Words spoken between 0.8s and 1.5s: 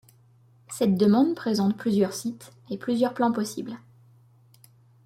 demande